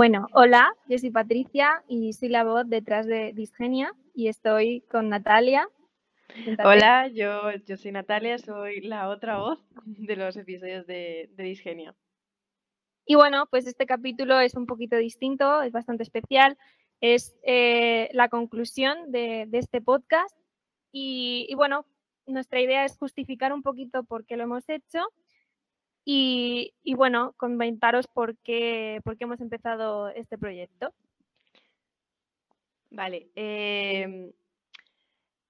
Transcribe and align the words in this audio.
Bueno, 0.00 0.28
hola, 0.32 0.74
yo 0.88 0.96
soy 0.96 1.10
Patricia 1.10 1.84
y 1.86 2.14
soy 2.14 2.30
la 2.30 2.42
voz 2.42 2.66
detrás 2.66 3.06
de 3.06 3.34
Disgenia 3.34 3.92
y 4.14 4.28
estoy 4.28 4.80
con 4.90 5.10
Natalia. 5.10 5.68
Hola, 6.64 7.08
yo, 7.08 7.52
yo 7.66 7.76
soy 7.76 7.92
Natalia, 7.92 8.38
soy 8.38 8.80
la 8.80 9.10
otra 9.10 9.36
voz 9.36 9.62
de 9.84 10.16
los 10.16 10.38
episodios 10.38 10.86
de, 10.86 11.28
de 11.34 11.44
Disgenia. 11.44 11.94
Y 13.04 13.14
bueno, 13.16 13.44
pues 13.50 13.66
este 13.66 13.84
capítulo 13.84 14.40
es 14.40 14.54
un 14.54 14.64
poquito 14.64 14.96
distinto, 14.96 15.60
es 15.60 15.70
bastante 15.70 16.02
especial. 16.02 16.56
Es 17.02 17.36
eh, 17.42 18.08
la 18.14 18.30
conclusión 18.30 19.12
de, 19.12 19.46
este 19.52 19.82
podcast. 19.82 20.34
Y, 20.92 21.44
y, 21.46 21.54
bueno, 21.56 21.84
nuestra 22.24 22.62
idea 22.62 22.86
es 22.86 22.96
justificar 22.96 23.52
un 23.52 23.62
poquito 23.62 24.02
por 24.04 24.24
qué 24.24 24.38
lo 24.38 24.44
hemos 24.44 24.66
hecho 24.70 25.00
y, 26.12 26.94
bueno, 26.94 27.34
comentaros 27.36 28.06
por 28.08 28.36
qué, 28.38 29.00
por 29.04 29.16
qué 29.16 29.24
hemos 29.24 29.40
empezado 29.40 30.08
este 30.08 30.38
proyecto. 30.38 30.92
Vale. 32.90 33.28
Em, 33.36 34.32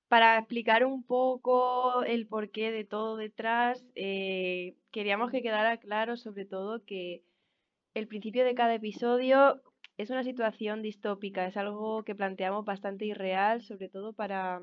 para 0.08 0.38
explicar 0.38 0.84
un 0.84 1.02
poco 1.04 2.02
el 2.04 2.26
porqué 2.26 2.72
de 2.72 2.84
todo 2.84 3.16
detrás, 3.16 3.86
eh, 3.94 4.74
queríamos 4.90 5.30
que 5.30 5.42
quedara 5.42 5.78
claro 5.78 6.16
sobre 6.16 6.44
todo 6.44 6.84
que 6.84 7.22
el 7.94 8.06
principio 8.08 8.44
de 8.44 8.54
cada 8.54 8.74
episodio 8.74 9.62
es 9.96 10.10
una 10.10 10.24
situación 10.24 10.82
distópica, 10.82 11.46
es 11.46 11.56
algo 11.56 12.02
que 12.04 12.14
planteamos 12.14 12.64
bastante 12.64 13.06
irreal, 13.06 13.62
sobre 13.62 13.88
todo 13.88 14.12
para 14.12 14.62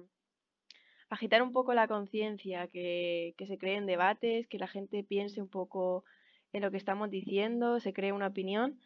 agitar 1.10 1.42
un 1.42 1.54
poco 1.54 1.74
la 1.74 1.88
conciencia, 1.88 2.68
que, 2.68 3.34
que 3.38 3.48
se 3.48 3.58
creen 3.58 3.86
debates, 3.86 4.48
que 4.48 4.60
la 4.60 4.68
gente 4.68 5.04
piense 5.04 5.42
un 5.42 5.50
poco 5.50 6.04
en 6.54 6.62
lo 6.62 6.72
que 6.72 6.78
estamos 6.78 7.10
diciendo, 7.10 7.80
se 7.80 7.94
cree 7.94 8.12
una 8.12 8.28
opinión. 8.28 8.80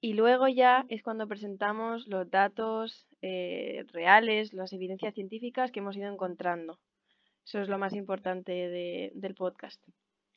Y 0.00 0.14
luego 0.14 0.48
ya 0.48 0.86
es 0.88 1.02
cuando 1.02 1.28
presentamos 1.28 2.06
los 2.06 2.30
datos 2.30 3.06
eh, 3.20 3.84
reales, 3.92 4.54
las 4.54 4.72
evidencias 4.72 5.14
científicas 5.14 5.70
que 5.70 5.80
hemos 5.80 5.96
ido 5.96 6.10
encontrando. 6.10 6.78
Eso 7.44 7.60
es 7.60 7.68
lo 7.68 7.78
más 7.78 7.92
importante 7.92 9.10
del 9.14 9.34
podcast. 9.34 9.82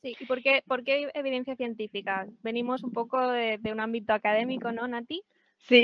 Sí, 0.02 0.18
¿y 0.20 0.26
por 0.26 0.42
qué, 0.42 0.64
por 0.68 0.84
qué 0.84 1.10
evidencia 1.14 1.56
científica? 1.56 2.28
Venimos 2.42 2.84
un 2.84 2.92
poco 2.92 3.22
de, 3.32 3.60
un 3.72 3.80
ámbito 3.80 4.14
académico, 4.14 4.72
¿no, 4.74 4.86
Nati? 4.86 5.24
Sí, 5.60 5.84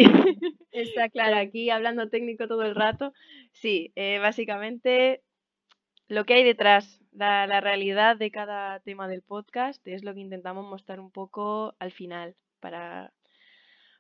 está 0.72 1.08
claro, 1.10 1.38
aquí 1.38 1.70
hablando 1.70 2.10
técnico 2.10 2.48
todo 2.48 2.64
el 2.64 2.76
rato. 2.76 3.14
Sí, 3.54 3.94
eh, 3.96 4.20
básicamente 4.20 5.22
lo 6.10 6.26
que 6.26 6.34
hay 6.34 6.44
detrás, 6.44 7.02
la, 7.14 7.48
la, 7.48 7.62
realidad 7.62 8.18
de 8.18 8.32
cada 8.32 8.80
tema 8.80 9.08
del 9.08 9.22
podcast 9.22 9.88
es 9.88 10.04
lo 10.04 10.14
que 10.14 10.20
intentamos 10.20 10.66
mostrar 10.66 11.00
un 11.00 11.12
poco 11.12 11.76
al 11.78 11.92
final, 11.92 12.36
para, 12.60 13.14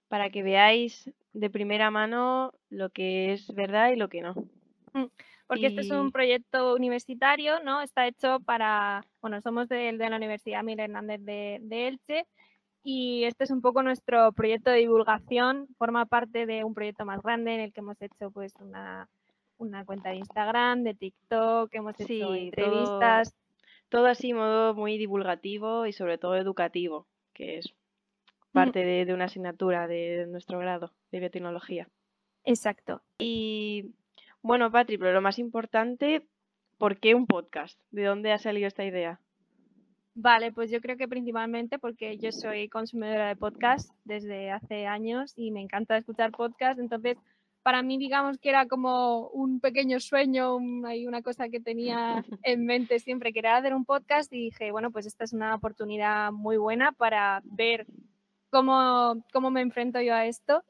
para 0.07 0.31
que 0.31 0.41
veáis 0.41 1.11
de 1.33 1.49
primera 1.51 1.91
mano 1.91 2.51
lo 2.69 2.89
que 2.89 3.31
es 3.31 3.53
verdad 3.53 3.91
y 3.91 3.95
lo 3.95 4.09
que 4.09 4.21
no. 4.21 4.33
Mm, 4.93 5.05
porque 5.45 5.67
este 5.67 5.81
es 5.81 5.91
un 5.91 6.11
proyecto 6.11 6.75
universitario, 6.75 7.59
¿no? 7.63 7.81
Está 7.81 8.07
hecho 8.07 8.39
para, 8.39 9.05
bueno, 9.21 9.39
somos 9.41 9.69
de, 9.69 9.95
de 9.95 10.09
la 10.09 10.17
Universidad 10.17 10.63
Miguel 10.63 10.85
Hernández 10.85 11.21
de, 11.21 11.59
de 11.61 11.87
Elche 11.87 12.27
y 12.81 13.25
este 13.25 13.43
es 13.43 13.51
un 13.51 13.61
poco 13.61 13.83
nuestro 13.83 14.31
proyecto 14.33 14.71
de 14.71 14.77
divulgación, 14.77 15.67
forma 15.77 16.07
parte 16.07 16.47
de 16.47 16.63
un 16.63 16.73
proyecto 16.73 17.05
más 17.05 17.21
grande 17.21 17.53
en 17.53 17.59
el 17.59 17.73
que 17.73 17.81
hemos 17.81 18.01
hecho 18.01 18.31
pues 18.31 18.53
una 18.59 19.07
una 19.59 19.85
cuenta 19.85 20.09
de 20.09 20.15
Instagram, 20.15 20.83
de 20.83 20.95
TikTok, 20.95 21.69
hemos 21.75 21.99
hecho 21.99 22.33
entrevistas. 22.33 23.35
Todo, 23.89 24.07
así, 24.07 24.33
modo 24.33 24.73
muy 24.73 24.97
divulgativo 24.97 25.85
y 25.85 25.93
sobre 25.93 26.17
todo 26.17 26.35
educativo, 26.35 27.07
que 27.33 27.59
es 27.59 27.73
parte 28.51 28.83
de, 28.83 29.13
una 29.13 29.25
asignatura 29.25 29.87
de, 29.87 30.25
nuestro 30.27 30.59
grado 30.59 30.91
de 31.11 31.19
biotecnología. 31.19 31.87
Exacto. 32.45 33.01
Y 33.17 33.91
bueno, 34.41 34.71
Patri, 34.71 34.97
pero 34.97 35.13
lo 35.13 35.21
más 35.21 35.39
importante, 35.39 36.25
¿por 36.77 36.97
qué 36.97 37.13
un 37.13 37.27
podcast? 37.27 37.79
¿De 37.91 38.05
dónde 38.05 38.31
ha 38.31 38.37
salido 38.37 38.67
esta 38.67 38.85
idea? 38.85 39.19
Vale, 40.15 40.51
pues 40.51 40.71
yo 40.71 40.81
creo 40.81 40.97
que 40.97 41.07
principalmente 41.07 41.79
porque 41.79 42.17
yo 42.17 42.31
soy 42.31 42.67
consumidora 42.67 43.27
de 43.27 43.35
podcast 43.35 43.91
desde 44.03 44.51
hace 44.51 44.85
años 44.85 45.33
y 45.35 45.51
me 45.51 45.61
encanta 45.61 45.97
escuchar 45.97 46.31
podcast, 46.31 46.79
entonces 46.79 47.17
para 47.63 47.81
mí, 47.83 47.97
digamos 47.97 48.37
que 48.37 48.49
era 48.49 48.67
como 48.67 49.27
un 49.29 49.59
pequeño 49.59 49.99
sueño, 49.99 50.57
hay 50.85 51.07
una 51.07 51.21
cosa 51.21 51.49
que 51.49 51.59
tenía 51.59 52.23
en 52.43 52.65
mente 52.65 52.99
siempre, 52.99 53.33
que 53.33 53.39
era 53.39 53.57
hacer 53.57 53.73
un 53.73 53.85
podcast 53.85 54.31
y 54.33 54.45
dije, 54.45 54.71
bueno, 54.71 54.91
pues 54.91 55.05
esta 55.05 55.23
es 55.23 55.33
una 55.33 55.55
oportunidad 55.55 56.31
muy 56.31 56.57
buena 56.57 56.91
para 56.93 57.41
ver 57.45 57.85
cómo, 58.49 59.23
cómo 59.33 59.51
me 59.51 59.61
enfrento 59.61 60.01
yo 60.01 60.13
a 60.13 60.25
esto. 60.25 60.63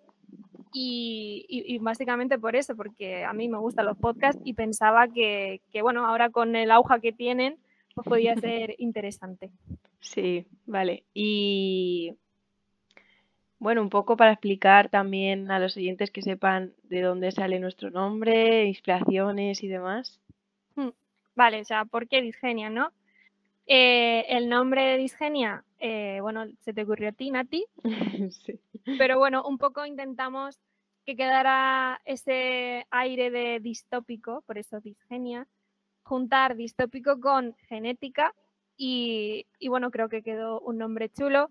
Y, 0.71 1.79
básicamente 1.81 2.37
por 2.37 2.55
eso, 2.55 2.75
porque 2.75 3.23
a 3.25 3.33
mí 3.33 3.49
me 3.49 3.57
gustan 3.57 3.87
los 3.87 3.97
podcasts 3.97 4.39
y 4.45 4.53
pensaba 4.53 5.07
que, 5.07 5.61
que 5.71 5.81
bueno, 5.81 6.05
ahora 6.05 6.29
con 6.29 6.55
el 6.55 6.69
auge 6.69 7.01
que 7.01 7.11
tienen, 7.11 7.57
pues 7.95 8.07
podía 8.07 8.35
ser 8.35 8.75
interesante. 8.77 9.49
Sí, 9.99 10.45
vale. 10.65 11.05
Y 11.13 12.13
bueno, 13.59 13.81
un 13.81 13.89
poco 13.89 14.17
para 14.17 14.31
explicar 14.31 14.89
también 14.89 15.51
a 15.51 15.59
los 15.59 15.75
oyentes 15.77 16.11
que 16.11 16.21
sepan 16.21 16.73
de 16.83 17.01
dónde 17.01 17.31
sale 17.31 17.59
nuestro 17.59 17.91
nombre, 17.91 18.65
inspiraciones 18.65 19.63
y 19.63 19.67
demás. 19.67 20.19
Hmm, 20.75 20.89
vale, 21.35 21.61
o 21.61 21.65
sea, 21.65 21.85
¿por 21.85 22.07
qué 22.07 22.21
Disgenia, 22.21 22.69
no? 22.69 22.91
Eh, 23.67 24.25
el 24.29 24.49
nombre 24.49 24.83
de 24.83 24.97
Disgenia, 24.97 25.63
eh, 25.77 26.19
bueno, 26.21 26.45
se 26.61 26.73
te 26.73 26.83
ocurrió 26.83 27.09
a 27.09 27.11
ti, 27.11 27.29
Nati. 27.29 27.65
sí. 28.31 28.59
Pero 28.97 29.19
bueno, 29.19 29.43
un 29.43 29.57
poco 29.57 29.85
intentamos 29.85 30.59
que 31.05 31.15
quedara 31.15 32.01
ese 32.05 32.87
aire 32.89 33.29
de 33.29 33.59
distópico, 33.59 34.43
por 34.47 34.57
eso 34.57 34.79
Disgenia, 34.79 35.47
juntar 36.03 36.55
distópico 36.55 37.19
con 37.19 37.55
genética 37.67 38.33
y, 38.75 39.45
bueno, 39.67 39.91
creo 39.91 40.07
que 40.07 40.23
quedó 40.23 40.61
un 40.61 40.77
nombre 40.77 41.09
chulo. 41.09 41.49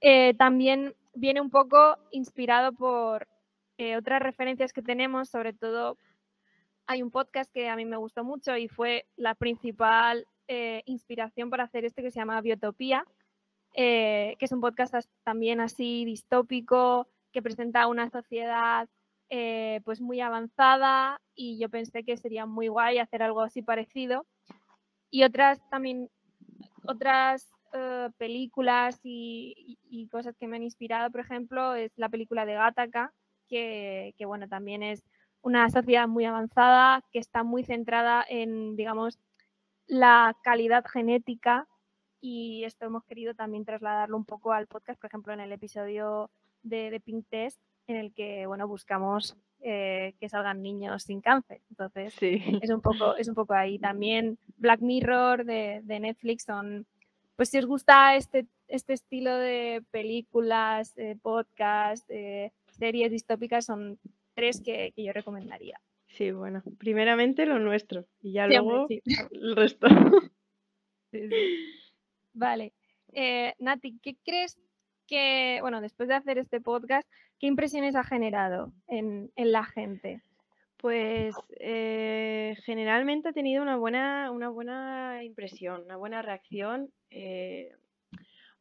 Eh, 0.00 0.34
también 0.34 0.94
viene 1.16 1.40
un 1.40 1.50
poco 1.50 1.96
inspirado 2.10 2.72
por 2.72 3.26
eh, 3.78 3.96
otras 3.96 4.22
referencias 4.22 4.72
que 4.72 4.82
tenemos, 4.82 5.28
sobre 5.28 5.52
todo 5.52 5.96
hay 6.86 7.02
un 7.02 7.10
podcast 7.10 7.50
que 7.52 7.68
a 7.68 7.74
mí 7.74 7.84
me 7.84 7.96
gustó 7.96 8.22
mucho 8.22 8.56
y 8.56 8.68
fue 8.68 9.06
la 9.16 9.34
principal 9.34 10.26
eh, 10.46 10.82
inspiración 10.86 11.50
para 11.50 11.64
hacer 11.64 11.84
este 11.84 12.02
que 12.02 12.10
se 12.10 12.20
llama 12.20 12.40
Biotopía, 12.40 13.04
eh, 13.74 14.36
que 14.38 14.44
es 14.44 14.52
un 14.52 14.60
podcast 14.60 14.94
también 15.24 15.60
así 15.60 16.04
distópico, 16.04 17.08
que 17.32 17.42
presenta 17.42 17.88
una 17.88 18.08
sociedad 18.10 18.88
pues 19.84 20.00
muy 20.00 20.20
avanzada 20.20 21.20
y 21.34 21.58
yo 21.58 21.68
pensé 21.68 22.04
que 22.04 22.16
sería 22.16 22.46
muy 22.46 22.68
guay 22.68 22.98
hacer 22.98 23.24
algo 23.24 23.40
así 23.40 23.60
parecido. 23.60 24.24
Y 25.10 25.24
otras 25.24 25.60
también, 25.68 26.08
otras 26.84 27.55
eh, 27.76 28.10
películas 28.16 29.00
y, 29.02 30.08
cosas 30.10 30.36
que 30.36 30.46
me 30.46 30.56
han 30.56 30.62
inspirado, 30.62 31.10
por 31.10 31.20
ejemplo, 31.20 31.74
es 31.74 31.92
la 31.96 32.08
película 32.08 32.46
de 32.46 32.54
Gattaca, 32.54 33.12
que, 33.48 34.14
bueno, 34.24 34.48
también 34.48 34.82
es 34.82 35.04
una 35.42 35.68
sociedad 35.68 36.08
muy 36.08 36.24
avanzada 36.24 37.02
que 37.12 37.18
está 37.18 37.42
muy 37.42 37.64
centrada 37.64 38.24
en, 38.28 38.76
digamos, 38.76 39.18
la 39.86 40.36
calidad 40.42 40.84
genética 40.86 41.68
y 42.20 42.64
esto 42.64 42.86
hemos 42.86 43.04
querido 43.04 43.34
también 43.34 43.64
trasladarlo 43.64 44.16
un 44.16 44.24
poco 44.24 44.52
al 44.52 44.66
podcast, 44.66 45.00
por 45.00 45.08
ejemplo, 45.08 45.32
en 45.32 45.40
el 45.40 45.52
episodio 45.52 46.30
de, 46.62 46.90
de 46.90 47.00
Pink 47.00 47.26
Test, 47.28 47.60
en 47.86 47.96
el 47.96 48.14
que, 48.14 48.46
bueno, 48.46 48.66
buscamos 48.66 49.36
eh, 49.60 50.14
que 50.20 50.28
salgan 50.28 50.62
niños 50.62 51.02
sin 51.04 51.20
cáncer. 51.20 51.60
Entonces, 51.70 52.14
es, 52.20 52.70
un 52.70 52.80
poco, 52.80 53.16
es 53.16 53.28
un 53.28 53.34
poco 53.34 53.54
ahí. 53.54 53.78
También 53.78 54.38
Black 54.56 54.80
Mirror 54.80 55.44
de, 55.44 55.80
de 55.84 56.00
Netflix 56.00 56.44
son 56.44 56.86
pues 57.36 57.50
si 57.50 57.58
os 57.58 57.66
gusta 57.66 58.16
este, 58.16 58.46
este 58.68 58.94
estilo 58.94 59.36
de 59.36 59.84
películas, 59.90 60.94
podcast, 61.22 62.08
series 62.78 63.10
distópicas, 63.10 63.64
son 63.64 63.98
tres 64.34 64.60
que, 64.60 64.92
yo 64.96 65.12
recomendaría. 65.12 65.80
Sí, 66.08 66.30
bueno, 66.30 66.62
primeramente 66.78 67.46
lo 67.46 67.58
nuestro 67.58 68.06
y 68.22 68.32
ya 68.32 68.46
luego 68.46 68.86
el 69.30 69.56
resto. 69.56 69.86
Vale. 72.32 72.72
Eh, 73.12 73.54
Nati, 73.58 73.98
¿qué 74.02 74.16
crees 74.24 74.58
que, 75.06 75.58
bueno, 75.62 75.80
después 75.80 76.08
de 76.08 76.14
hacer 76.14 76.38
este 76.38 76.60
podcast, 76.60 77.08
qué 77.38 77.46
impresiones 77.46 77.96
ha 77.96 78.04
generado 78.04 78.72
en, 78.86 79.32
en 79.36 79.52
la 79.52 79.64
gente? 79.64 80.22
Pues 80.86 81.34
eh, 81.58 82.56
generalmente 82.64 83.30
ha 83.30 83.32
tenido 83.32 83.60
una 83.60 83.76
buena, 83.76 84.30
una 84.30 84.50
buena 84.50 85.24
impresión, 85.24 85.82
una 85.82 85.96
buena 85.96 86.22
reacción. 86.22 86.92
Eh, 87.10 87.72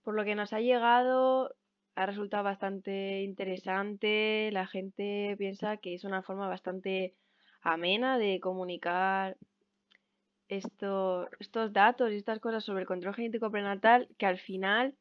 por 0.02 0.16
lo 0.16 0.24
que 0.24 0.34
nos 0.34 0.52
ha 0.52 0.60
llegado, 0.60 1.54
ha 1.94 2.06
resultado 2.08 2.44
bastante 2.44 3.22
interesante. 3.22 4.50
La 4.52 4.66
gente 4.66 5.36
piensa 5.38 5.78
que 5.78 5.94
es 5.94 6.04
una 6.04 6.24
forma 6.24 6.48
bastante 6.48 7.14
amena 7.62 8.18
de 8.18 8.40
comunicar 8.40 9.38
esto, 10.48 11.30
estos 11.40 11.74
datos 11.74 12.12
y 12.12 12.16
estas 12.16 12.40
cosas 12.40 12.64
sobre 12.64 12.82
el 12.82 12.88
control 12.88 13.14
genético 13.14 13.52
prenatal, 13.52 14.08
que 14.18 14.26
al 14.26 14.40
final 14.40 14.96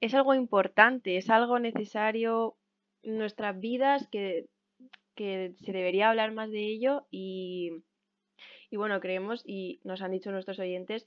es 0.00 0.14
algo 0.14 0.32
importante, 0.32 1.16
es 1.16 1.28
algo 1.28 1.58
necesario 1.58 2.54
nuestras 3.02 3.58
vidas, 3.58 4.06
que, 4.12 4.46
que 5.14 5.54
se 5.64 5.72
debería 5.72 6.10
hablar 6.10 6.32
más 6.32 6.50
de 6.50 6.60
ello 6.60 7.06
y, 7.10 7.70
y 8.70 8.76
bueno, 8.76 9.00
creemos 9.00 9.42
y 9.46 9.80
nos 9.84 10.02
han 10.02 10.12
dicho 10.12 10.32
nuestros 10.32 10.58
oyentes 10.58 11.06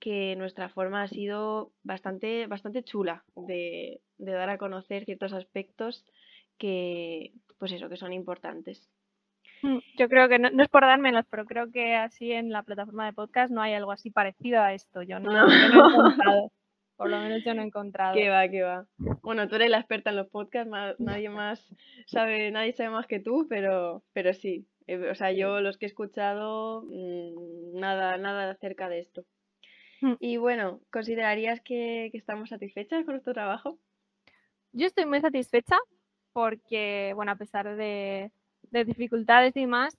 que 0.00 0.36
nuestra 0.36 0.68
forma 0.68 1.02
ha 1.02 1.08
sido 1.08 1.72
bastante, 1.82 2.46
bastante 2.46 2.82
chula 2.82 3.24
de, 3.36 4.00
de 4.18 4.32
dar 4.32 4.50
a 4.50 4.58
conocer 4.58 5.04
ciertos 5.04 5.32
aspectos 5.32 6.04
que, 6.58 7.32
pues 7.58 7.72
eso, 7.72 7.88
que 7.88 7.96
son 7.96 8.12
importantes. 8.12 8.88
Mm, 9.62 9.78
yo 9.96 10.08
creo 10.08 10.28
que 10.28 10.38
no, 10.38 10.62
es 10.62 10.68
por 10.68 10.82
dármelos, 10.82 11.24
pero 11.30 11.46
creo 11.46 11.70
que 11.70 11.94
así 11.94 12.32
en 12.32 12.50
la 12.50 12.62
plataforma 12.62 13.06
de 13.06 13.12
podcast 13.12 13.50
no 13.50 13.62
hay 13.62 13.74
algo 13.74 13.92
así 13.92 14.10
parecido 14.10 14.60
a 14.60 14.74
esto. 14.74 15.02
Yo 15.02 15.18
no, 15.20 15.32
no. 15.32 15.48
he 15.50 15.66
encontrado. 15.66 16.52
Por 16.96 17.10
lo 17.10 17.18
menos 17.18 17.42
yo 17.44 17.54
no 17.54 17.62
he 17.62 17.66
encontrado. 17.66 18.14
Que 18.14 18.28
va, 18.28 18.48
que 18.48 18.62
va. 18.62 18.86
Bueno, 19.22 19.48
tú 19.48 19.56
eres 19.56 19.70
la 19.70 19.78
experta 19.78 20.10
en 20.10 20.16
los 20.16 20.28
podcasts, 20.28 20.70
nadie 20.98 21.28
más 21.28 21.74
sabe, 22.06 22.50
nadie 22.50 22.72
sabe 22.72 22.90
más 22.90 23.06
que 23.06 23.20
tú, 23.20 23.46
pero, 23.48 24.04
pero 24.12 24.32
sí. 24.32 24.66
Eh, 24.86 25.10
o 25.10 25.14
sea, 25.14 25.32
yo 25.32 25.60
los 25.60 25.76
que 25.76 25.86
he 25.86 25.88
escuchado, 25.88 26.82
mm, 26.82 27.78
nada, 27.78 28.16
nada 28.18 28.50
acerca 28.50 28.88
de 28.88 29.00
esto. 29.00 29.24
Mm. 30.02 30.14
Y 30.20 30.36
bueno, 30.36 30.80
¿considerarías 30.92 31.60
que, 31.60 32.10
que 32.12 32.18
estamos 32.18 32.50
satisfechas 32.50 33.04
con 33.04 33.14
nuestro 33.14 33.32
trabajo? 33.32 33.78
Yo 34.72 34.86
estoy 34.86 35.06
muy 35.06 35.20
satisfecha 35.20 35.78
porque, 36.34 37.12
bueno, 37.14 37.30
a 37.32 37.36
pesar 37.36 37.76
de, 37.76 38.32
dificultades 38.70 39.56
y 39.56 39.60
demás, 39.60 39.96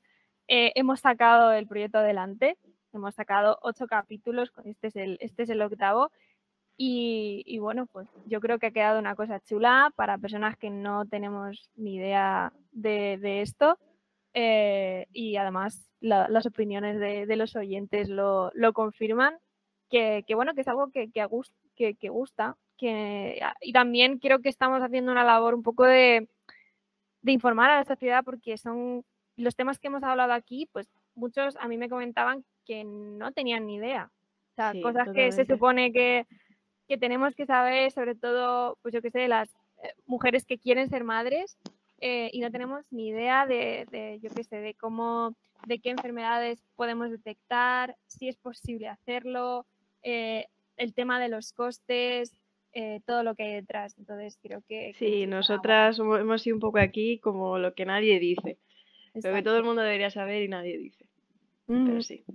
eh, 0.49 0.73
hemos 0.75 0.99
sacado 0.99 1.53
el 1.53 1.65
proyecto 1.65 1.99
adelante. 1.99 2.57
Hemos 2.93 3.15
sacado 3.15 3.57
ocho 3.61 3.87
capítulos, 3.87 4.51
este 4.65 4.87
es 4.87 4.95
el, 4.97 5.17
este 5.21 5.43
es 5.43 5.49
el 5.49 5.61
octavo. 5.61 6.11
Y, 6.77 7.57
bueno, 7.59 7.85
pues 7.85 8.09
yo 8.25 8.41
creo 8.41 8.59
que 8.59 8.67
ha 8.67 8.71
quedado 8.71 8.99
una 8.99 9.15
cosa 9.15 9.39
chula 9.39 9.93
para 9.95 10.17
personas 10.17 10.57
que 10.57 10.69
no 10.69 11.05
tenemos 11.05 11.69
ni 11.75 11.95
idea 11.95 12.51
de, 12.71 13.41
esto. 13.41 13.77
Eh, 14.33 15.07
y 15.13 15.37
además 15.37 15.89
las 16.01 16.45
opiniones 16.45 16.99
de, 16.99 17.35
los 17.35 17.55
oyentes 17.55 18.09
lo, 18.09 18.51
confirman. 18.73 19.37
Que, 19.89 20.25
bueno, 20.35 20.53
que 20.53 20.61
es 20.61 20.67
algo 20.67 20.91
que, 20.91 21.09
que, 21.11 21.95
que 21.95 22.09
gusta 22.09 22.57
que, 22.77 23.39
ah, 23.41 23.55
y 23.61 23.73
también 23.73 24.19
creo 24.19 24.39
que 24.39 24.49
estamos 24.49 24.81
haciendo 24.81 25.11
una 25.11 25.23
labor 25.23 25.53
un 25.53 25.63
poco 25.63 25.83
de, 25.83 26.27
informar 27.23 27.71
a 27.71 27.77
la 27.77 27.85
sociedad 27.85 28.23
porque 28.23 28.57
son 28.57 29.03
los 29.35 29.55
temas 29.55 29.79
que 29.79 29.87
hemos 29.87 30.03
hablado 30.03 30.33
aquí, 30.33 30.69
pues 30.71 30.87
muchos 31.15 31.55
a 31.57 31.67
mí 31.67 31.77
me 31.77 31.89
comentaban 31.89 32.45
que 32.65 32.83
no 32.83 33.31
tenían 33.31 33.65
ni 33.65 33.75
idea. 33.75 34.11
O 34.51 34.55
sea, 34.55 34.73
cosas 34.81 35.09
que 35.09 35.31
se 35.31 35.45
supone 35.45 35.91
que, 35.91 36.27
tenemos 36.87 37.35
que 37.35 37.45
saber, 37.45 37.91
sobre 37.91 38.15
todo, 38.15 38.77
pues 38.81 38.93
yo 38.93 39.01
qué 39.01 39.11
sé, 39.11 39.27
las 39.27 39.49
eh, 39.83 39.93
mujeres 40.05 40.45
que 40.45 40.57
quieren 40.57 40.89
ser 40.89 41.03
madres 41.03 41.57
eh, 41.99 42.29
y 42.33 42.41
no 42.41 42.51
tenemos 42.51 42.85
ni 42.91 43.07
idea 43.07 43.45
de, 43.45 44.19
yo 44.21 44.29
qué 44.29 44.43
sé, 44.43 44.57
de 44.57 44.73
cómo, 44.73 45.35
de 45.65 45.79
qué 45.79 45.89
enfermedades 45.89 46.61
podemos 46.75 47.09
detectar, 47.09 47.95
si 48.07 48.27
es 48.27 48.35
posible 48.35 48.87
hacerlo, 48.87 49.65
eh, 50.03 50.47
el 50.77 50.93
tema 50.93 51.19
de 51.19 51.29
los 51.29 51.53
costes, 51.53 52.33
eh, 52.73 52.99
todo 53.05 53.23
lo 53.23 53.35
que 53.35 53.43
hay 53.43 53.53
detrás. 53.53 53.97
Entonces 53.97 54.37
creo 54.41 54.61
que... 54.67 54.93
Sí, 54.99 55.25
nosotras 55.25 55.97
hemos 55.97 56.41
sido 56.41 56.57
un 56.57 56.59
poco 56.59 56.79
aquí 56.79 57.19
como 57.19 57.57
lo 57.57 57.73
que 57.73 57.85
nadie 57.85 58.19
dice. 58.19 58.57
Lo 59.13 59.33
que 59.33 59.41
todo 59.41 59.57
el 59.57 59.63
mundo 59.63 59.81
debería 59.81 60.11
saber 60.11 60.43
y 60.43 60.49
nadie 60.49 60.77
dice. 60.77 61.05
Pero 61.67 62.01
sí. 62.01 62.25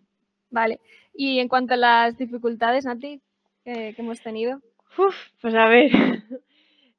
Vale. 0.48 0.80
Y 1.14 1.38
en 1.38 1.48
cuanto 1.48 1.74
a 1.74 1.76
las 1.76 2.16
dificultades, 2.16 2.86
Nati, 2.86 3.20
que 3.64 3.94
hemos 3.98 4.20
tenido. 4.20 4.60
pues 5.40 5.54
a 5.54 5.68
ver, 5.68 5.90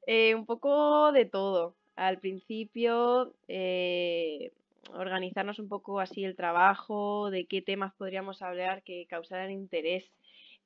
eh, 0.06 0.34
un 0.34 0.46
poco 0.46 1.12
de 1.12 1.24
todo. 1.24 1.76
Al 1.96 2.18
principio, 2.18 3.34
eh, 3.48 4.52
organizarnos 4.94 5.58
un 5.58 5.68
poco 5.68 6.00
así 6.00 6.24
el 6.24 6.36
trabajo, 6.36 7.30
de 7.30 7.46
qué 7.46 7.62
temas 7.62 7.92
podríamos 7.94 8.42
hablar 8.42 8.82
que 8.82 9.06
causaran 9.08 9.50
interés 9.50 10.10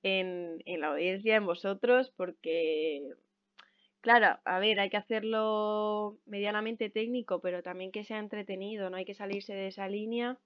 en, 0.02 0.62
la 0.80 0.88
audiencia, 0.88 1.36
en 1.36 1.46
vosotros, 1.46 2.12
porque, 2.16 3.02
claro, 4.00 4.38
a 4.44 4.58
ver, 4.58 4.78
hay 4.78 4.90
que 4.90 4.96
hacerlo 4.96 6.16
medianamente 6.26 6.90
técnico, 6.90 7.40
pero 7.40 7.62
también 7.62 7.90
que 7.90 8.04
sea 8.04 8.18
entretenido, 8.18 8.88
no 8.88 8.96
hay 8.96 9.04
que 9.04 9.14
salirse 9.14 9.54
de 9.54 9.68
esa 9.68 9.88
línea. 9.88 10.38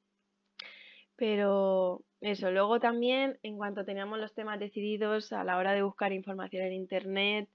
Pero 1.21 2.03
eso, 2.23 2.51
luego 2.51 2.81
también, 2.81 3.39
en 3.43 3.59
cuanto 3.59 3.85
teníamos 3.85 4.19
los 4.19 4.33
temas 4.33 4.59
decididos 4.59 5.35
a 5.35 5.45
la 5.45 5.59
hora 5.59 5.75
de 5.75 5.83
buscar 5.83 6.15
información 6.15 6.65
en 6.65 6.73
Internet, 6.73 7.47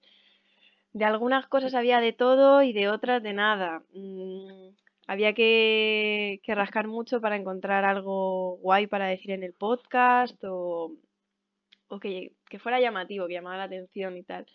de 0.94 1.06
algunas 1.06 1.48
cosas 1.48 1.74
había 1.74 2.00
de 2.00 2.14
todo 2.14 2.62
y 2.62 2.74
de 2.74 2.90
otras 2.90 3.24
de 3.24 3.34
nada. 3.34 3.82
Mm, 3.92 4.70
había 5.08 5.34
que, 5.34 6.42
que, 6.44 6.54
rascar 6.54 6.88
mucho 6.88 7.22
para 7.22 7.38
encontrar 7.38 7.86
algo 7.86 8.58
guay 8.58 8.86
para 8.86 9.08
decir 9.08 9.32
en 9.32 9.44
el 9.44 9.54
podcast 9.54 10.38
o, 10.44 10.92
o 11.88 12.00
que, 12.00 12.34
fuera 12.60 12.80
llamativo, 12.80 13.26
que 13.28 13.34
llamara 13.34 13.58
la 13.58 13.64
atención 13.64 14.16
y 14.16 14.24
tal. 14.24 14.46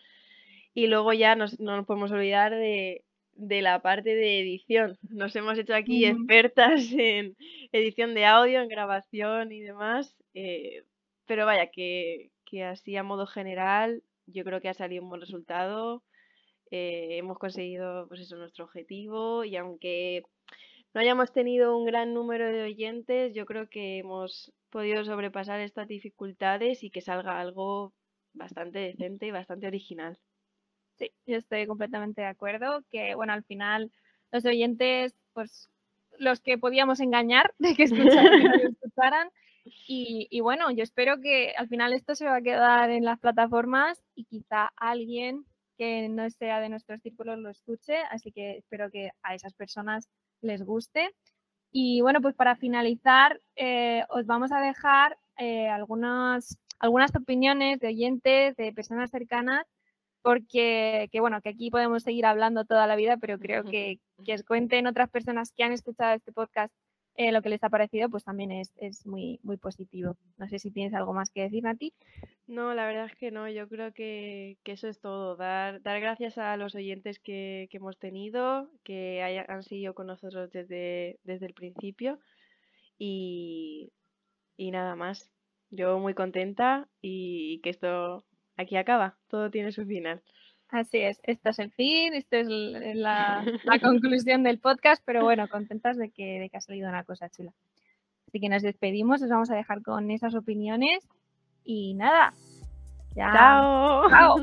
Y 0.72 0.86
luego 0.86 1.12
ya 1.12 1.34
nos, 1.34 1.58
no 1.58 1.76
nos 1.76 1.86
podemos 1.86 2.12
olvidar 2.12 2.52
de, 2.52 3.04
la 3.40 3.80
parte 3.80 4.14
de 4.14 4.40
edición. 4.40 4.98
Nos 5.08 5.34
hemos 5.36 5.58
hecho 5.58 5.74
aquí 5.74 6.04
expertas 6.06 6.92
en 6.92 7.36
edición 7.72 8.14
de 8.14 8.26
audio, 8.26 8.60
en 8.60 8.68
grabación 8.68 9.52
y 9.52 9.60
demás. 9.60 10.16
Eh, 10.34 10.84
pero 11.26 11.46
vaya, 11.46 11.70
que, 11.70 12.30
así 12.64 12.96
a 12.96 13.02
modo 13.02 13.26
general 13.26 14.02
yo 14.26 14.44
creo 14.44 14.60
que 14.60 14.68
ha 14.68 14.74
salido 14.74 15.02
un 15.02 15.08
buen 15.08 15.20
resultado. 15.20 16.02
Eh, 16.70 17.18
hemos 17.18 17.38
conseguido 17.38 18.06
pues 18.08 18.20
eso, 18.20 18.36
nuestro 18.36 18.64
objetivo 18.64 19.44
y 19.44 19.56
aunque 19.56 20.22
no 20.94 21.00
hayamos 21.00 21.32
tenido 21.32 21.76
un 21.76 21.84
gran 21.84 22.14
número 22.14 22.46
de 22.46 22.62
oyentes, 22.62 23.34
yo 23.34 23.46
creo 23.46 23.68
que 23.68 23.98
hemos 23.98 24.52
podido 24.70 25.04
sobrepasar 25.04 25.60
estas 25.60 25.88
dificultades 25.88 26.84
y 26.84 26.90
que 26.90 27.00
salga 27.00 27.40
algo 27.40 27.92
bastante 28.34 28.78
decente 28.78 29.26
y 29.26 29.30
bastante 29.30 29.66
original. 29.66 30.18
Sí, 31.00 31.12
yo 31.26 31.38
estoy 31.38 31.66
completamente 31.66 32.20
de 32.20 32.28
acuerdo, 32.28 32.84
que 32.90 33.14
bueno, 33.14 33.32
al 33.32 33.44
final 33.44 33.90
los 34.32 34.44
oyentes, 34.44 35.14
pues 35.32 35.70
los 36.18 36.40
que 36.40 36.58
podíamos 36.58 37.00
engañar 37.00 37.54
de 37.58 37.74
que 37.74 37.84
escucharan, 38.84 39.30
Y, 39.86 40.28
y, 40.30 40.40
bueno, 40.40 40.70
yo 40.70 40.82
espero 40.82 41.20
que 41.20 41.54
al 41.56 41.68
final 41.68 41.92
esto 41.94 42.14
se 42.14 42.26
va 42.26 42.36
a 42.36 42.42
quedar 42.42 42.90
en 42.90 43.04
las 43.04 43.18
plataformas 43.18 44.02
y 44.14 44.24
quizá 44.24 44.70
alguien 44.76 45.46
que 45.78 46.08
no 46.10 46.28
sea 46.30 46.60
de 46.60 46.68
nuestros 46.68 47.00
círculos 47.00 47.38
lo 47.38 47.50
escuche, 47.50 47.96
así 48.10 48.32
que 48.32 48.58
espero 48.58 48.90
que 48.90 49.10
a 49.22 49.34
esas 49.34 49.54
personas 49.54 50.08
les 50.42 50.62
guste. 50.62 51.14
Y 51.72 52.02
bueno, 52.02 52.20
pues 52.20 52.34
para 52.34 52.56
finalizar, 52.56 53.40
eh, 53.56 54.04
os 54.10 54.26
vamos 54.26 54.52
a 54.52 54.60
dejar 54.60 55.18
eh, 55.38 55.68
algunas, 55.68 56.58
algunas 56.78 57.14
opiniones 57.16 57.80
de 57.80 57.88
oyentes, 57.88 58.56
de 58.56 58.72
personas 58.74 59.10
cercanas, 59.10 59.66
porque 60.22 61.08
que 61.12 61.20
bueno, 61.20 61.40
que 61.40 61.50
aquí 61.50 61.70
podemos 61.70 62.02
seguir 62.02 62.26
hablando 62.26 62.64
toda 62.64 62.86
la 62.86 62.96
vida, 62.96 63.16
pero 63.16 63.38
creo 63.38 63.64
que, 63.64 64.00
que 64.24 64.34
os 64.34 64.42
cuenten 64.44 64.86
otras 64.86 65.10
personas 65.10 65.52
que 65.52 65.64
han 65.64 65.72
escuchado 65.72 66.14
este 66.14 66.32
podcast 66.32 66.72
eh, 67.16 67.32
lo 67.32 67.42
que 67.42 67.50
les 67.50 67.62
ha 67.62 67.68
parecido, 67.68 68.08
pues 68.08 68.24
también 68.24 68.50
es, 68.50 68.72
muy, 69.04 69.40
muy 69.42 69.58
positivo. 69.58 70.16
No 70.38 70.48
sé 70.48 70.58
si 70.58 70.70
tienes 70.70 70.94
algo 70.94 71.12
más 71.12 71.30
que 71.30 71.42
decir, 71.42 71.62
Nati. 71.62 71.92
No, 72.46 72.72
la 72.72 72.86
verdad 72.86 73.06
es 73.06 73.16
que 73.16 73.30
no. 73.30 73.46
Yo 73.48 73.68
creo 73.68 73.92
que, 73.92 74.56
eso 74.64 74.88
es 74.88 75.00
todo. 75.00 75.36
Dar, 75.36 75.82
dar 75.82 76.00
gracias 76.00 76.38
a 76.38 76.56
los 76.56 76.74
oyentes 76.74 77.18
que, 77.18 77.68
hemos 77.72 77.98
tenido, 77.98 78.70
que 78.84 79.22
hayan, 79.22 79.44
han 79.48 79.62
seguido 79.62 79.92
con 79.92 80.06
nosotros 80.06 80.50
desde, 80.50 81.18
desde 81.24 81.44
el 81.44 81.52
principio. 81.52 82.18
Y, 82.96 83.92
y 84.56 84.70
nada 84.70 84.96
más. 84.96 85.30
Yo 85.68 85.98
muy 85.98 86.14
contenta 86.14 86.88
y 87.02 87.60
que 87.60 87.68
esto 87.70 88.24
aquí 88.60 88.76
acaba. 88.76 89.16
Todo 89.28 89.50
tiene 89.50 89.72
su 89.72 89.84
final. 89.84 90.22
Así 90.68 90.98
es, 90.98 91.20
esto 91.24 91.50
es 91.50 91.58
el 91.58 91.72
fin, 91.72 92.14
esto 92.14 92.36
es 92.36 92.46
la, 92.94 93.44
conclusión 93.82 94.44
del 94.44 94.60
podcast, 94.60 95.02
pero 95.04 95.24
bueno, 95.24 95.48
contentas 95.48 95.96
de 95.96 96.10
que, 96.10 96.38
de 96.38 96.48
que 96.48 96.56
ha 96.56 96.60
salido 96.60 96.88
una 96.88 97.04
cosa 97.04 97.28
chula. 97.28 97.52
Así 98.28 98.38
que 98.38 98.48
nos 98.48 98.62
despedimos, 98.62 99.20
os 99.22 99.28
vamos 99.28 99.50
a 99.50 99.56
dejar 99.56 99.82
con 99.82 100.10
esas 100.12 100.34
opiniones 100.36 101.08
y 101.64 101.94
nada. 101.94 102.32
Chao. 103.16 104.08
Chao. 104.08 104.36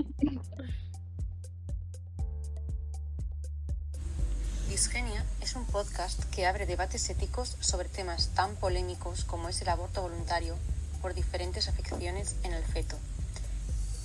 Disgenia 4.70 5.24
es 5.42 5.56
un 5.56 5.66
podcast 5.66 6.26
que 6.36 6.46
abre 6.46 6.66
debates 6.66 7.10
éticos 7.10 7.56
sobre 7.62 7.88
temas 7.88 8.36
tan 8.36 8.54
polémicos 8.58 9.24
como 9.24 9.48
es 9.48 9.62
el 9.62 9.70
aborto 9.70 10.02
voluntario 10.02 10.56
por 11.02 11.14
diferentes 11.14 11.70
afecciones 11.70 12.36
en 12.44 12.54
el 12.54 12.64
feto. 12.64 12.98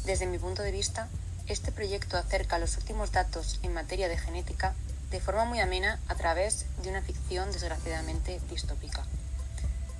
Desde 0.04 0.26
mi 0.26 0.38
punto 0.38 0.62
de 0.62 0.73
vista, 0.73 1.09
este 1.47 1.71
proyecto 1.71 2.16
acerca 2.16 2.59
los 2.59 2.76
últimos 2.76 3.12
datos 3.12 3.61
en 3.62 3.73
materia 3.73 4.09
de 4.09 4.18
genética 4.18 4.75
de 5.11 5.21
forma 5.21 5.44
muy 5.44 5.61
amena 5.61 6.00
a 6.09 6.14
través 6.14 6.66
de 6.82 6.90
una 6.90 7.02
ficción 7.02 7.52
desgraciadamente 7.52 8.40
distópica. 8.50 9.04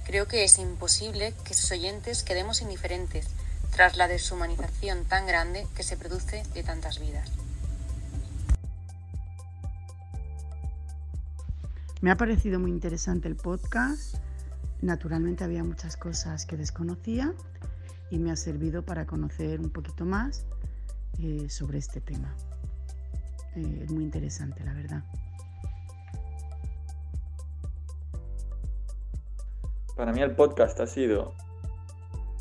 Creo 0.05 0.27
que 0.27 0.43
es 0.43 0.59
imposible 0.59 1.35
que 1.45 1.55
sus 1.55 1.71
oyentes 1.71 2.23
quedemos 2.25 2.63
indiferentes 2.63 3.27
tras 3.71 3.97
la 3.97 4.09
deshumanización 4.09 5.05
tan 5.05 5.27
grande 5.27 5.67
que 5.77 5.83
se 5.83 5.97
produce 5.97 6.43
de 6.55 6.63
tantas 6.63 6.99
vidas. 6.99 7.31
Me 12.01 12.11
ha 12.11 12.17
parecido 12.17 12.59
muy 12.59 12.73
interesante 12.73 13.29
el 13.29 13.37
podcast. 13.37 14.17
Naturalmente 14.81 15.45
había 15.45 15.63
muchas 15.63 15.97
cosas 15.97 16.47
que 16.47 16.57
desconocía 16.57 17.33
y 18.13 18.19
me 18.19 18.31
ha 18.31 18.37
servido 18.37 18.83
para 18.83 19.07
conocer 19.07 19.59
un 19.59 19.71
poquito 19.71 20.05
más 20.05 20.45
eh, 21.19 21.49
sobre 21.49 21.79
este 21.79 22.03
tema. 22.03 22.37
Eh, 23.57 23.81
es 23.85 23.91
muy 23.91 24.05
interesante, 24.05 24.63
la 24.63 24.75
verdad. 24.75 25.03
Para 29.97 30.13
mí 30.13 30.21
el 30.21 30.37
podcast 30.37 30.79
ha 30.81 30.87
sido 30.87 31.33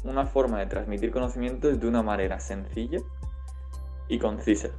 una 0.04 0.26
forma 0.26 0.60
de 0.60 0.66
transmitir 0.66 1.10
conocimientos 1.12 1.80
de 1.80 1.88
una 1.88 2.04
manera 2.04 2.42
sencilla 2.42 3.00
y 4.10 4.20
concisa. 4.20 4.72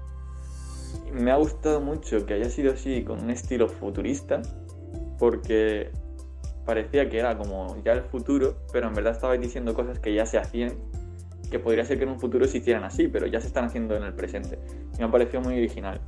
Me 1.10 1.30
ha 1.30 1.36
gustado 1.36 1.80
mucho 1.80 2.26
que 2.26 2.34
haya 2.34 2.50
sido 2.50 2.74
así 2.74 3.02
con 3.02 3.22
un 3.22 3.30
estilo 3.30 3.66
futurista, 3.66 4.42
porque 5.18 5.90
parecía 6.64 7.08
que 7.08 7.18
era 7.18 7.36
como 7.36 7.76
ya 7.84 7.92
el 7.92 8.02
futuro, 8.02 8.56
pero 8.72 8.88
en 8.88 8.94
verdad 8.94 9.12
estabais 9.12 9.40
diciendo 9.40 9.74
cosas 9.74 9.98
que 9.98 10.14
ya 10.14 10.26
se 10.26 10.38
hacían, 10.38 10.72
que 11.50 11.58
podría 11.58 11.84
ser 11.84 11.98
que 11.98 12.04
en 12.04 12.10
un 12.10 12.20
futuro 12.20 12.46
se 12.46 12.58
hicieran 12.58 12.84
así, 12.84 13.08
pero 13.08 13.26
ya 13.26 13.40
se 13.40 13.48
están 13.48 13.64
haciendo 13.64 13.96
en 13.96 14.04
el 14.04 14.14
presente. 14.14 14.58
Me 14.98 15.04
ha 15.04 15.10
parecido 15.10 15.42
muy 15.42 15.54
original. 15.54 16.00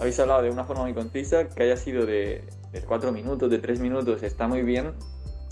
Habéis 0.00 0.18
hablado 0.18 0.42
de 0.42 0.50
una 0.50 0.64
forma 0.64 0.82
muy 0.82 0.94
concisa, 0.94 1.48
que 1.48 1.62
haya 1.62 1.76
sido 1.76 2.04
de, 2.04 2.44
de 2.72 2.80
cuatro 2.82 3.12
minutos, 3.12 3.48
de 3.50 3.58
tres 3.58 3.80
minutos, 3.80 4.22
está 4.22 4.48
muy 4.48 4.62
bien. 4.62 4.92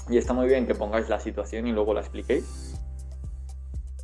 Y 0.08 0.18
está 0.18 0.32
muy 0.32 0.48
bien 0.48 0.66
que 0.66 0.74
pongáis 0.74 1.08
la 1.08 1.20
situación 1.20 1.66
y 1.68 1.72
luego 1.72 1.94
la 1.94 2.00
expliquéis. 2.00 2.76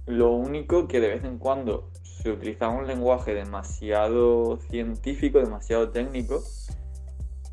Lo 0.06 0.30
único 0.30 0.86
que 0.86 1.00
de 1.00 1.08
vez 1.08 1.24
en 1.24 1.38
cuando 1.38 1.90
se 2.02 2.30
utilizaba 2.30 2.72
un 2.72 2.86
lenguaje 2.86 3.34
demasiado 3.34 4.58
científico, 4.70 5.38
demasiado 5.40 5.90
técnico, 5.90 6.42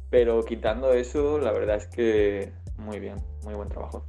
pero 0.10 0.44
quitando 0.46 0.94
eso, 0.94 1.40
la 1.40 1.52
verdad 1.52 1.78
es 1.78 1.88
que 1.88 2.54
muy 2.78 3.00
bien, 3.00 3.18
muy 3.44 3.54
buen 3.54 3.70
trabajo. 3.70 4.06